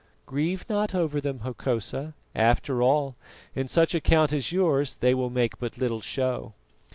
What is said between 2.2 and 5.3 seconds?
after all, in such a count as yours they will